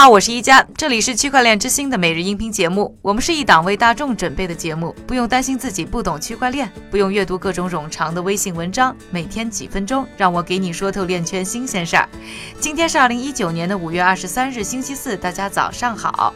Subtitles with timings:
[0.00, 2.96] 好，我是一加，这里是区块链之星的每日音频节目。
[3.02, 12.08] 我们是一档为大众准备的节目，不用担心自己不懂区块链，不用阅读各种冗长的微信文章，每天几分钟，让我给你说透链圈新鲜事儿。
[12.60, 16.32] 今天是二零一九年的五月二十三日，星期四，大家早上好。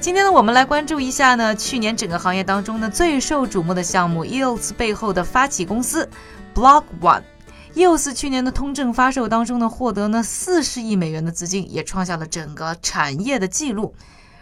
[0.00, 6.08] 今天呢，我们来关注一下呢，去年整个行业当中呢最受瞩目的项目 EOS 背后的发起公司
[6.54, 7.22] Block One。
[7.78, 13.94] 又是去年的通证发售当中呢，获得呢四十亿美元的资金，也创下了整个产业的记录。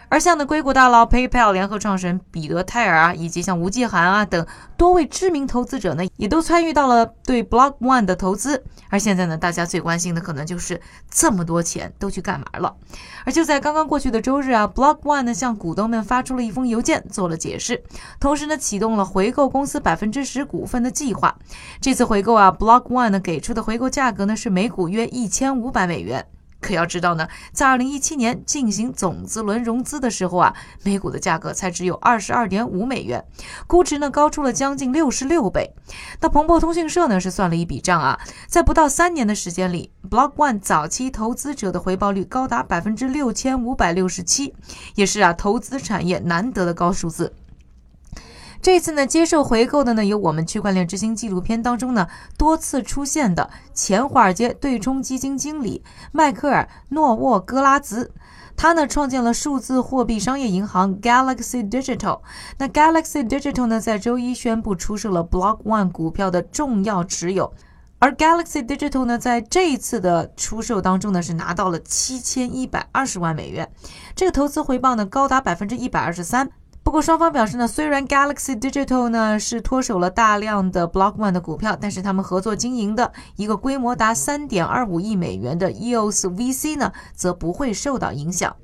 [0.09, 4.47] 而像呢硅谷大佬 PayPal 联合创始人彼得泰尔啊，以及像吴继涵啊等
[4.77, 8.65] 多位知名投资者呢，也都参与到了对 Block One 的投资。
[8.89, 12.77] 而现在呢，大家最关心的可能就是这么多钱都去干嘛了。
[13.25, 17.83] 而就在刚刚过去的周日啊，Block One 呢向股东们发出了一封邮件，做了解释，
[18.21, 21.37] 同时呢启动了回购公司百分之十股份的计划。
[21.81, 26.27] 这次回购啊，Block One 呢给出的回购价格呢是每股约一千五百美元。
[26.61, 33.25] 可要知道呢，在二零一七年进行种子轮融资的时候啊，每股的价格才只有二十二点五美元，
[33.67, 35.75] 估值呢高出了将近六十六倍。
[36.21, 44.55] 那彭博通讯社呢是算了一笔账啊，在不到三年的时间里，Block One 早期投资者的回报率高达百分之六千五百六十七，
[44.95, 47.33] 也是啊投资产业难得的高数字。
[48.67, 58.11] 这次呢，接受回购的呢，有我们区块链之星纪录片当中呢多次出现的前华尔街对冲基金经理迈克尔诺沃格拉兹，
[58.57, 62.23] 他呢创建了数字货币商业银行 Galaxy Digital。
[62.59, 67.55] 那 Galaxy Digital 呢，在周一宣布出售了 Block One 股票的重要持有，
[68.01, 73.71] 而 Galaxy Digital 呢，在这一次的出售当中呢，是拿到了七千一百二十万美元，
[74.17, 76.51] 这个投资回报呢高达百分之一百二十三。
[76.87, 88.55] 不过双方表示呢，虽然 Galaxy Digital 呢是脱手了大量的 Block One 的股票，但是他们合作经营的一个规模达三点二五亿美元的 EOS VC 呢，则不会受到影响。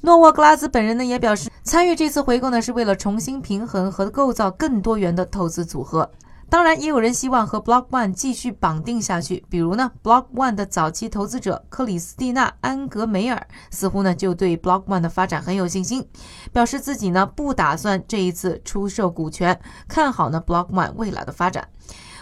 [0.00, 6.10] 诺沃格拉兹本人呢也表示，参与这次回购呢是为了重新平衡和构造更多元的投资组合。
[6.50, 9.44] 当然，也有人希望和 Block One 继续绑定下去。
[9.50, 16.08] 比如呢，Block One 的早期投资者克里斯蒂娜·安格梅尔似乎呢就对 Block One 的发展很有信心，
[16.50, 21.68] 表示自己呢不打算这一次出售股权，看好呢 Block One 未来的发展。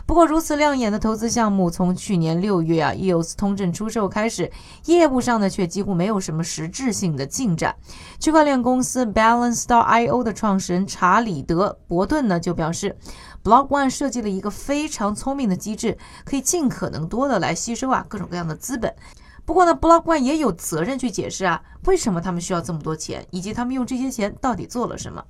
[0.07, 4.51] 不过，如此亮眼的投资项目，从去年六月啊 EOS 通证出售开始，
[4.85, 7.75] 业务上呢却几乎没有什么实质性的进展。
[8.21, 12.97] 区块链公司 Balance.io 的创始人查理德·伯顿呢就表示。
[13.43, 18.93] Block One 设计了一个非常聪明的机制，可以尽可能多的来吸收啊各种各样的资本。
[19.47, 25.25] 不过呢，Block One 也有责任去解释啊，为什么他们需要这么多钱，以及他们用这些钱到底做了什么。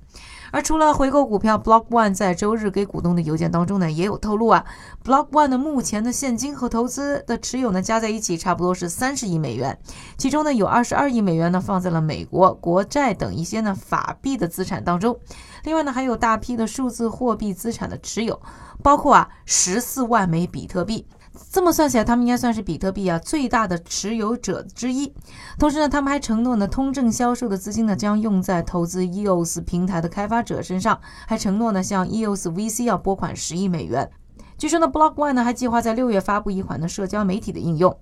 [0.51, 4.65] 而除了回购股票，Block One 在周日给股东的邮件当中呢，也有透露啊
[5.05, 9.77] ，Block One 的目前的现金和投资的持有呢，加在一起差不多是三十亿美元，
[10.17, 15.19] 其中呢有二十二亿美元呢放在了美国国债等一些呢法币的资产当中，
[15.63, 18.41] 另外呢还有大批的数字货币资产的持有，
[18.81, 21.05] 包括啊十四万枚比特币。
[21.51, 25.13] 这么算起来，他们应该算是比特币啊最大的持有者之一。
[25.57, 34.09] 同时呢，他们还承诺呢，通证销售的资金呢将用在投资 EOS 平台的开发者身上，还承诺呢向 EOS VC 要拨款十亿美元。
[34.57, 37.95] 据说呢，Block One 呢还计划在六月发布一款呢社交媒体的应用。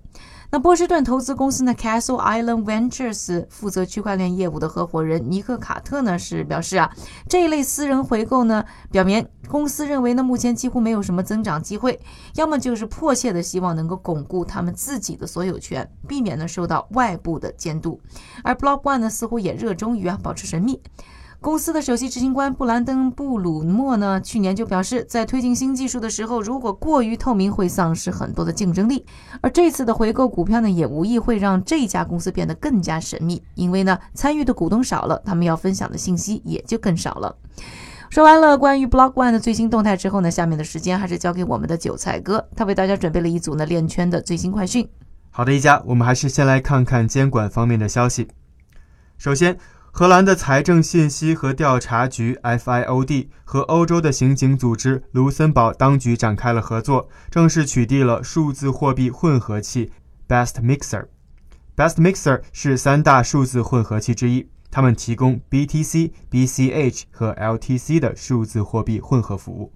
[0.50, 6.90] 那波士顿投资公司呢，Castle Island Ventures 负责区块链业务的合伙人尼克卡特呢是表示啊，
[7.28, 12.00] 这一类私人回购呢，表明公司认为呢，目前几乎没有什么增长机会，
[12.36, 18.00] 要么就是迫切的希望能够巩固他们自己的所有权，避免呢受到外部的监督。
[18.44, 20.80] 而 Block One 呢，似乎也热衷于啊保持神秘。
[21.40, 29.04] 公司的首席执行官布兰登·布鲁默呢，去年就表示，在推进新技术的时候，如果过于透明，会丧失很多的竞争力。
[29.40, 37.36] 而这次的回购股票呢，也无疑会让这家公司变得更加神秘，因为呢，参与的股东少了，他们要分享的信息也就更少了。
[38.10, 44.88] 说完了关于 Block One 的最新动态之后呢，下面的时间还是交给我们的韭菜哥，他为大家准备了一组呢链圈的最新快讯。
[45.30, 48.26] 好的，一家，我们还是先来看看监管方面的消息。
[49.16, 49.56] 首先。
[49.98, 59.90] 荷兰的财政信息和调查局 （FIOD） 和欧洲的刑警组织卢森堡当局展开了合作，正式取缔了数字货币混合器
[60.28, 61.06] Best Mixer。
[61.74, 69.72] Best Mixer 是三大数字混合器之一，他们提供 BTC、BCH 和 LTC 的数字货币混合服务。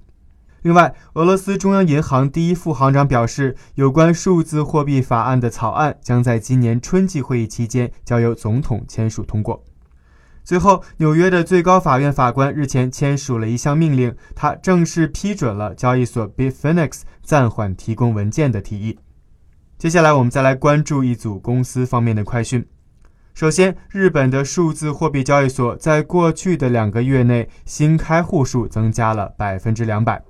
[0.60, 9.64] 另外，俄罗斯中央银行第一副行长表示，有关数字货币法案的草案将在今年春季会议期间交由总统签署通过。
[10.50, 18.98] 最后，纽约的最高法院法官日前签署了一项命令，他正式批准了交易所 Bitfinex 暂缓提供文件的提议。
[19.78, 22.66] 接下来，我们再来关注一组公司方面的快讯。
[23.32, 30.20] 首先，日本的数字货币交易所在过去的两个月内新开户数增加了百分之两百，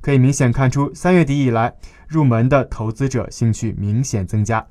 [0.00, 1.72] 可以明显看出三月底以来
[2.08, 4.66] 入门的投资者兴趣明显增加。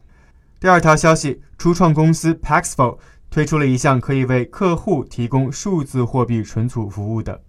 [0.59, 2.97] 第二条消息，初创公司 Paxful
[3.31, 7.41] 推出了一项可以为客户提供数字货币存储服务的。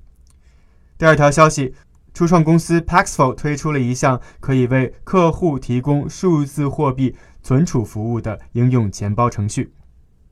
[0.97, 1.75] 第二条消息，
[2.15, 9.73] 初创公司 Paxful 推出了一项可以为客户提供数字货币存储服务的应用钱包程序。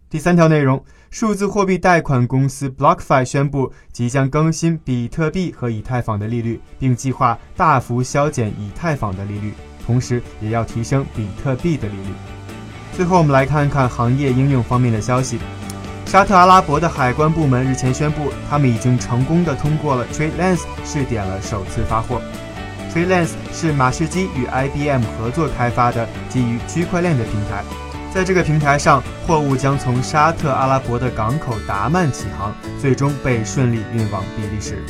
[0.08, 9.52] 第三条内容，数字货币贷款公司 BlockFi 宣布即将更新比特币和以太坊的利率，并计划大幅削减以太坊的利率，
[9.85, 12.29] 同时也要提升比特币的利率。
[13.00, 15.38] 最后，我们来看看行业应用方面的消息。
[16.05, 22.20] 沙特阿拉伯的海关部门日前宣布，他们已经成功的通过了 TradeLens 试点了首次发货。
[22.93, 27.64] TradeLens 是马士基与 IBM 合作开发的基于区块链的平台。
[28.12, 34.85] 在这个平台上，货物将从沙特阿拉伯的港口达曼起航，最终被顺利运往比利时。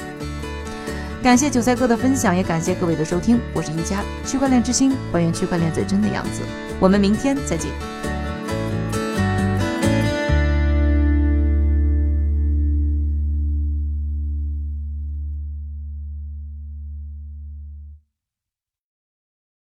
[1.22, 3.38] 感谢韭菜哥的分享，也感谢各位的收听。
[3.52, 6.40] 我是一加区块链之星，还原区块链最真的样子。
[6.80, 7.70] 我们明天再见。